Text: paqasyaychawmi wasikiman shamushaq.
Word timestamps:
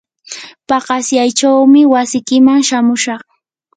paqasyaychawmi 0.67 1.81
wasikiman 1.93 2.59
shamushaq. 2.67 3.21